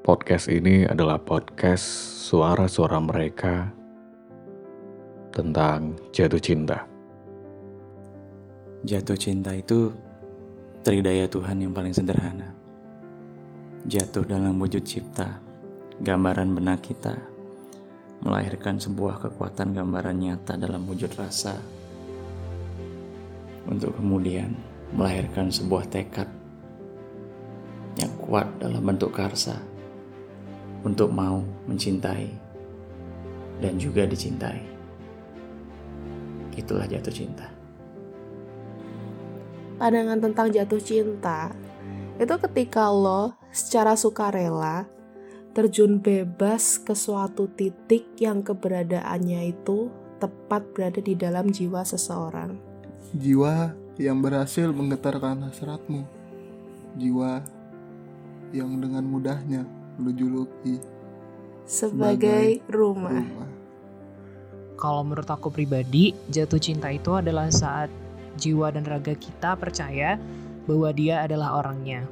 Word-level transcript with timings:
Podcast 0.00 0.48
ini 0.48 0.88
adalah 0.88 1.20
podcast 1.20 1.84
suara-suara 2.24 2.96
mereka 3.04 3.68
tentang 5.28 5.92
jatuh 6.08 6.40
cinta. 6.40 6.88
Jatuh 8.80 9.20
cinta 9.20 9.52
itu 9.52 9.92
tridaya 10.80 11.28
Tuhan 11.28 11.60
yang 11.60 11.76
paling 11.76 11.92
sederhana. 11.92 12.48
Jatuh 13.84 14.24
dalam 14.24 14.56
wujud 14.56 14.80
cipta, 14.88 15.36
gambaran 16.00 16.56
benak 16.56 16.80
kita, 16.80 17.20
melahirkan 18.24 18.80
sebuah 18.80 19.20
kekuatan 19.20 19.76
gambaran 19.76 20.16
nyata 20.16 20.56
dalam 20.56 20.80
wujud 20.88 21.12
rasa, 21.12 21.60
untuk 23.68 23.92
kemudian 24.00 24.56
melahirkan 24.96 25.52
sebuah 25.52 25.92
tekad 25.92 26.32
yang 28.00 28.16
kuat 28.16 28.48
dalam 28.56 28.80
bentuk 28.80 29.12
karsa 29.12 29.69
untuk 30.84 31.12
mau 31.12 31.44
mencintai 31.68 32.28
dan 33.60 33.76
juga 33.76 34.08
dicintai. 34.08 34.60
Itulah 36.56 36.88
jatuh 36.88 37.12
cinta. 37.12 37.46
Pandangan 39.80 40.20
tentang 40.20 40.48
jatuh 40.52 40.80
cinta 40.80 41.52
itu 42.20 42.34
ketika 42.36 42.92
lo 42.92 43.32
secara 43.48 43.96
sukarela 43.96 44.84
terjun 45.56 45.98
bebas 45.98 46.76
ke 46.76 46.92
suatu 46.92 47.48
titik 47.56 48.04
yang 48.20 48.44
keberadaannya 48.44 49.56
itu 49.56 49.88
tepat 50.20 50.62
berada 50.76 51.00
di 51.00 51.16
dalam 51.16 51.48
jiwa 51.48 51.80
seseorang. 51.80 52.60
Jiwa 53.16 53.72
yang 53.96 54.20
berhasil 54.20 54.68
menggetarkan 54.70 55.48
hasratmu. 55.48 56.04
Jiwa 57.00 57.40
yang 58.52 58.78
dengan 58.78 59.02
mudahnya 59.06 59.79
lu 59.98 60.14
juluki 60.14 60.78
sebagai, 61.70 62.62
rumah. 62.66 63.14
rumah. 63.14 63.50
Kalau 64.74 65.06
menurut 65.06 65.28
aku 65.28 65.52
pribadi, 65.52 66.16
jatuh 66.26 66.58
cinta 66.58 66.90
itu 66.90 67.14
adalah 67.14 67.52
saat 67.52 67.92
jiwa 68.40 68.72
dan 68.74 68.82
raga 68.82 69.12
kita 69.14 69.54
percaya 69.54 70.16
bahwa 70.64 70.90
dia 70.90 71.22
adalah 71.22 71.62
orangnya. 71.62 72.02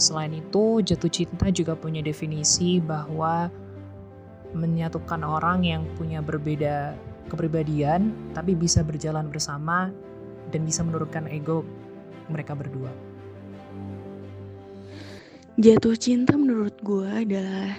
Selain 0.00 0.32
itu, 0.32 0.80
jatuh 0.80 1.12
cinta 1.12 1.52
juga 1.52 1.76
punya 1.76 2.00
definisi 2.00 2.80
bahwa 2.80 3.52
menyatukan 4.56 5.22
orang 5.22 5.62
yang 5.62 5.82
punya 5.94 6.24
berbeda 6.24 6.96
kepribadian, 7.30 8.10
tapi 8.34 8.58
bisa 8.58 8.82
berjalan 8.82 9.30
bersama 9.30 9.92
dan 10.50 10.66
bisa 10.66 10.82
menurunkan 10.82 11.30
ego 11.30 11.62
mereka 12.26 12.56
berdua. 12.58 13.09
Jatuh 15.60 15.92
cinta 15.92 16.40
menurut 16.40 16.72
gue 16.80 17.04
adalah 17.04 17.76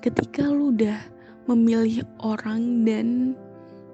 ketika 0.00 0.40
lu 0.40 0.72
udah 0.72 1.04
memilih 1.52 2.00
orang 2.16 2.80
dan 2.88 3.36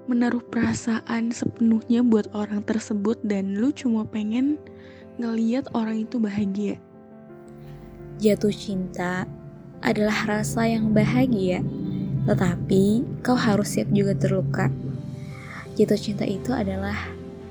menaruh 0.07 0.39
perasaan 0.47 1.35
sepenuhnya 1.35 2.07
buat 2.07 2.31
orang 2.31 2.63
tersebut 2.63 3.19
dan 3.27 3.59
lu 3.59 3.75
cuma 3.75 4.07
pengen 4.07 4.55
ngeliat 5.19 5.67
orang 5.75 6.07
itu 6.07 6.23
bahagia. 6.23 6.79
Jatuh 8.23 8.55
cinta 8.55 9.27
adalah 9.83 10.39
rasa 10.39 10.63
yang 10.63 10.95
bahagia, 10.95 11.59
tetapi 12.31 13.03
kau 13.27 13.35
harus 13.35 13.75
siap 13.75 13.91
juga 13.91 14.15
terluka. 14.15 14.71
Jatuh 15.75 15.99
cinta 15.99 16.23
itu 16.23 16.55
adalah 16.55 16.95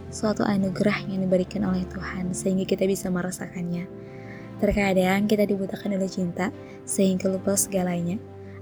suatu 0.08 0.40
anugerah 0.40 1.04
yang 1.04 1.20
diberikan 1.20 1.68
oleh 1.68 1.84
Tuhan 1.92 2.32
sehingga 2.32 2.64
kita 2.64 2.88
bisa 2.88 3.12
merasakannya. 3.12 4.15
Terkadang 4.56 5.28
kita 5.28 5.44
dibutakan 5.44 6.00
oleh 6.00 6.08
cinta 6.08 6.48
sehingga 6.88 7.28
lupa 7.28 7.52
segalanya. 7.58 8.16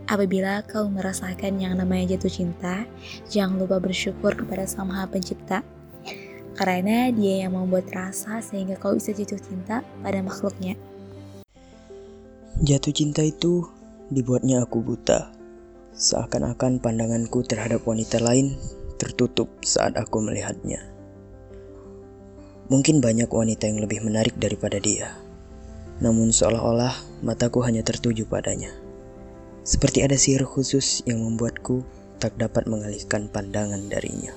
Apabila 0.04 0.60
kau 0.66 0.90
merasakan 0.90 1.56
yang 1.62 1.80
namanya 1.80 2.18
jatuh 2.18 2.28
cinta, 2.28 2.84
jangan 3.30 3.56
lupa 3.56 3.80
bersyukur 3.80 4.36
kepada 4.36 4.68
Sang 4.68 4.90
Maha 4.90 5.08
Pencipta. 5.08 5.64
Karena 6.54 7.08
dia 7.08 7.46
yang 7.46 7.56
membuat 7.56 7.88
rasa 7.88 8.44
sehingga 8.44 8.76
kau 8.76 8.98
bisa 8.98 9.16
jatuh 9.16 9.40
cinta 9.40 9.80
pada 10.04 10.20
makhluknya. 10.20 10.76
Jatuh 12.60 12.92
cinta 12.92 13.24
itu 13.24 13.64
dibuatnya 14.12 14.62
aku 14.62 14.84
buta. 14.84 15.32
Seakan-akan 15.94 16.82
pandanganku 16.82 17.46
terhadap 17.46 17.86
wanita 17.86 18.18
lain 18.18 18.58
tertutup 19.00 19.48
saat 19.64 19.96
aku 19.96 20.20
melihatnya. 20.20 20.84
Mungkin 22.68 23.00
banyak 23.00 23.30
wanita 23.30 23.70
yang 23.70 23.80
lebih 23.80 24.04
menarik 24.04 24.36
daripada 24.36 24.76
dia. 24.78 25.23
Namun 26.02 26.34
seolah-olah 26.34 27.22
mataku 27.22 27.62
hanya 27.62 27.86
tertuju 27.86 28.26
padanya. 28.26 28.74
Seperti 29.62 30.02
ada 30.02 30.18
sihir 30.18 30.42
khusus 30.44 31.00
yang 31.06 31.22
membuatku 31.22 31.86
tak 32.18 32.34
dapat 32.40 32.66
mengalihkan 32.66 33.30
pandangan 33.30 33.80
darinya. 33.86 34.34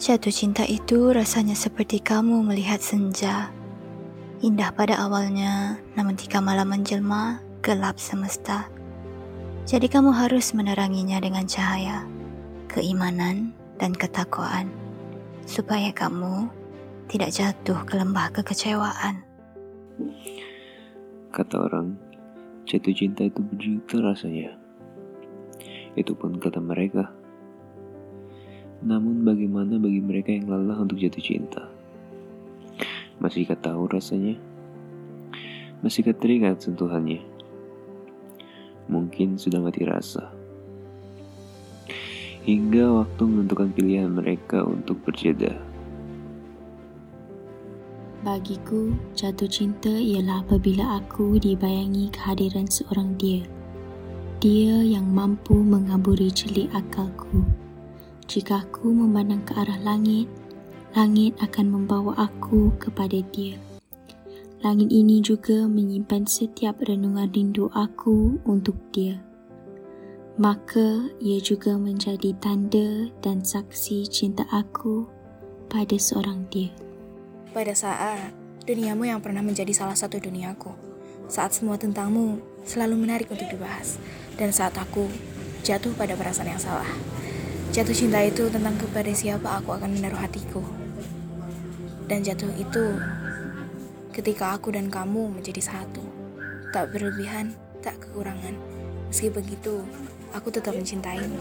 Jatuh 0.00 0.32
cinta 0.32 0.64
itu 0.64 1.12
rasanya 1.12 1.52
seperti 1.52 2.00
kamu 2.00 2.40
melihat 2.40 2.80
senja. 2.80 3.52
Indah 4.40 4.72
pada 4.72 4.96
awalnya, 4.96 5.76
namun 5.92 6.16
jika 6.16 6.40
malam 6.40 6.72
menjelma, 6.72 7.44
gelap 7.60 8.00
semesta. 8.00 8.64
Jadi 9.68 9.92
kamu 9.92 10.16
harus 10.16 10.56
meneranginya 10.56 11.20
dengan 11.20 11.44
cahaya, 11.44 12.08
keimanan, 12.72 13.52
dan 13.76 13.92
ketakwaan. 13.92 14.72
Supaya 15.44 15.92
kamu 15.92 16.48
tidak 17.10 17.34
jatuh 17.34 17.82
ke 17.82 17.98
lembah 17.98 18.30
kekecewaan. 18.30 19.26
Kata 21.34 21.56
orang, 21.58 21.98
jatuh 22.70 22.94
cinta 22.94 23.26
itu 23.26 23.42
berjuta 23.42 23.98
rasanya. 23.98 24.54
Itu 25.98 26.14
pun 26.14 26.38
kata 26.38 26.62
mereka. 26.62 27.10
Namun 28.86 29.26
bagaimana 29.26 29.74
bagi 29.82 29.98
mereka 29.98 30.30
yang 30.30 30.54
lelah 30.54 30.78
untuk 30.78 31.02
jatuh 31.02 31.18
cinta? 31.18 31.66
Masihkah 33.18 33.58
tahu 33.58 33.90
rasanya? 33.90 34.38
Masihkah 35.82 36.14
teringat 36.14 36.62
sentuhannya? 36.62 37.26
Mungkin 38.86 39.34
sudah 39.34 39.58
mati 39.58 39.82
rasa. 39.82 40.30
Hingga 42.46 43.02
waktu 43.02 43.22
menentukan 43.26 43.74
pilihan 43.74 44.08
mereka 44.14 44.62
untuk 44.62 45.02
berjeda. 45.02 45.69
Bagiku, 48.20 48.92
jatuh 49.16 49.48
cinta 49.48 49.88
ialah 49.88 50.44
apabila 50.44 51.00
aku 51.00 51.40
dibayangi 51.40 52.12
kehadiran 52.12 52.68
seorang 52.68 53.16
dia. 53.16 53.40
Dia 54.44 54.84
yang 54.84 55.08
mampu 55.08 55.56
mengaburi 55.56 56.28
celik 56.28 56.68
akalku. 56.76 57.40
Jika 58.28 58.68
aku 58.68 58.92
memandang 58.92 59.40
ke 59.48 59.56
arah 59.56 59.80
langit, 59.80 60.28
langit 60.92 61.32
akan 61.40 61.72
membawa 61.72 62.12
aku 62.28 62.68
kepada 62.76 63.24
dia. 63.32 63.56
Langit 64.60 64.92
ini 64.92 65.24
juga 65.24 65.64
menyimpan 65.64 66.28
setiap 66.28 66.76
renungan 66.84 67.32
rindu 67.32 67.72
aku 67.72 68.36
untuk 68.44 68.76
dia. 68.92 69.16
Maka 70.36 71.08
ia 71.24 71.40
juga 71.40 71.80
menjadi 71.80 72.36
tanda 72.36 73.08
dan 73.24 73.40
saksi 73.40 74.04
cinta 74.12 74.44
aku 74.52 75.08
pada 75.72 75.96
seorang 75.96 76.44
dia. 76.52 76.68
Pada 77.50 77.74
saat 77.74 78.30
duniamu 78.62 79.10
yang 79.10 79.18
pernah 79.18 79.42
menjadi 79.42 79.74
salah 79.74 79.98
satu 79.98 80.22
duniaku, 80.22 80.70
saat 81.26 81.50
semua 81.50 81.74
tentangmu 81.74 82.38
selalu 82.62 82.94
menarik 83.02 83.26
untuk 83.26 83.50
dibahas, 83.50 83.98
dan 84.38 84.54
saat 84.54 84.70
aku 84.78 85.10
jatuh 85.66 85.90
pada 85.98 86.14
perasaan 86.14 86.54
yang 86.54 86.62
salah. 86.62 86.86
Jatuh 87.74 87.90
cinta 87.90 88.22
itu 88.22 88.46
tentang 88.54 88.78
kepada 88.78 89.10
siapa 89.10 89.58
aku 89.58 89.74
akan 89.74 89.98
menaruh 89.98 90.22
hatiku. 90.22 90.62
Dan 92.06 92.22
jatuh 92.22 92.54
itu 92.54 92.98
ketika 94.14 94.54
aku 94.54 94.70
dan 94.70 94.86
kamu 94.86 95.34
menjadi 95.34 95.74
satu. 95.74 96.06
Tak 96.70 96.94
berlebihan, 96.94 97.58
tak 97.82 97.98
kekurangan. 97.98 98.54
Meski 99.10 99.26
begitu, 99.26 99.82
aku 100.30 100.54
tetap 100.54 100.70
mencintaimu. 100.78 101.38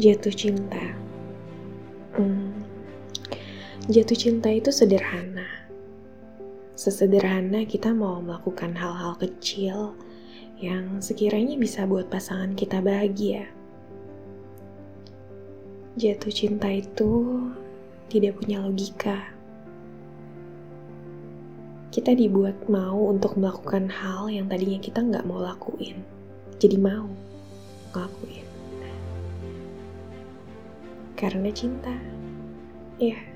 Jatuh 0.00 0.32
cinta. 0.32 0.80
Hmm. 2.16 2.53
Jatuh 3.84 4.16
cinta 4.16 4.48
itu 4.48 4.72
sederhana. 4.72 5.44
Sesederhana 6.72 7.68
kita 7.68 7.92
mau 7.92 8.16
melakukan 8.16 8.72
hal-hal 8.72 9.12
kecil 9.20 9.92
yang 10.56 11.04
sekiranya 11.04 11.60
bisa 11.60 11.84
buat 11.84 12.08
pasangan 12.08 12.56
kita 12.56 12.80
bahagia. 12.80 13.44
Jatuh 16.00 16.32
cinta 16.32 16.72
itu 16.72 17.44
tidak 18.08 18.40
punya 18.40 18.64
logika. 18.64 19.20
Kita 21.92 22.16
dibuat 22.16 22.56
mau 22.72 23.12
untuk 23.12 23.36
melakukan 23.36 23.92
hal 23.92 24.32
yang 24.32 24.48
tadinya 24.48 24.80
kita 24.80 25.04
nggak 25.04 25.28
mau 25.28 25.44
lakuin. 25.44 26.00
Jadi 26.56 26.80
mau 26.80 27.04
ngelakuin. 27.92 28.48
Karena 31.20 31.52
cinta. 31.52 31.92
Ya. 32.96 33.33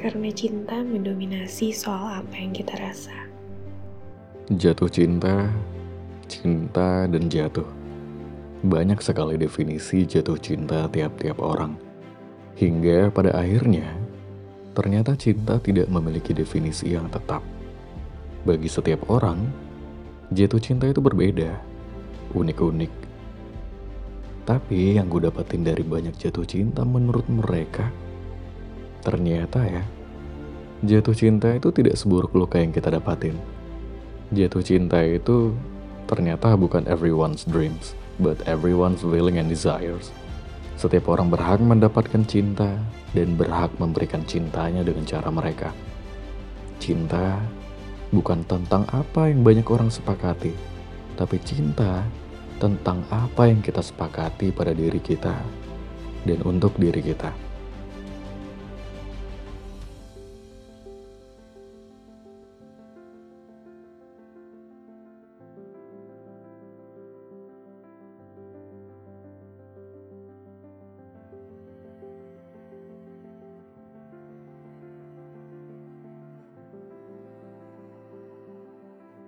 Karena 0.00 0.32
cinta 0.32 0.80
mendominasi 0.80 1.76
soal 1.76 2.24
apa 2.24 2.32
yang 2.32 2.56
kita 2.56 2.72
rasa. 2.80 3.12
Jatuh 4.48 4.88
cinta, 4.88 5.52
cinta, 6.24 7.04
dan 7.04 7.28
jatuh. 7.28 7.68
Banyak 8.64 8.96
sekali 9.04 9.36
definisi 9.36 10.08
jatuh 10.08 10.40
cinta 10.40 10.88
tiap-tiap 10.88 11.36
orang. 11.44 11.76
Hingga 12.56 13.12
pada 13.12 13.36
akhirnya, 13.36 13.92
ternyata 14.72 15.12
cinta 15.20 15.60
tidak 15.60 15.92
memiliki 15.92 16.32
definisi 16.32 16.96
yang 16.96 17.12
tetap. 17.12 17.44
Bagi 18.48 18.72
setiap 18.72 19.04
orang, 19.12 19.52
jatuh 20.32 20.64
cinta 20.64 20.88
itu 20.88 21.04
berbeda, 21.04 21.60
unik-unik. 22.32 22.92
Tapi 24.48 24.96
yang 24.96 25.12
gue 25.12 25.28
dapetin 25.28 25.60
dari 25.60 25.84
banyak 25.84 26.16
jatuh 26.16 26.48
cinta 26.48 26.88
menurut 26.88 27.28
mereka, 27.28 27.92
ternyata 29.00 29.64
ya, 29.64 29.84
jatuh 30.84 31.16
cinta 31.16 31.52
itu 31.52 31.72
tidak 31.72 31.96
seburuk 31.96 32.32
luka 32.36 32.60
yang 32.60 32.72
kita 32.72 32.92
dapatin 32.92 33.36
Jatuh 34.30 34.62
cinta 34.62 35.02
itu 35.02 35.50
ternyata 36.06 36.54
bukan 36.54 36.86
everyone's 36.86 37.42
dreams, 37.42 37.98
but 38.22 38.38
everyone's 38.46 39.02
willing 39.02 39.42
and 39.42 39.50
desires. 39.50 40.14
Setiap 40.78 41.10
orang 41.10 41.34
berhak 41.34 41.58
mendapatkan 41.58 42.22
cinta 42.30 42.78
dan 43.10 43.34
berhak 43.34 43.74
memberikan 43.82 44.22
cintanya 44.30 44.86
dengan 44.86 45.02
cara 45.02 45.34
mereka. 45.34 45.74
Cinta 46.78 47.42
bukan 48.14 48.46
tentang 48.46 48.86
apa 48.94 49.34
yang 49.34 49.42
banyak 49.42 49.66
orang 49.66 49.90
sepakati, 49.90 50.54
tapi 51.18 51.42
cinta 51.42 52.06
tentang 52.62 53.02
apa 53.10 53.50
yang 53.50 53.58
kita 53.58 53.82
sepakati 53.82 54.54
pada 54.54 54.70
diri 54.70 55.02
kita 55.02 55.34
dan 56.22 56.38
untuk 56.46 56.78
diri 56.78 57.02
kita. 57.02 57.49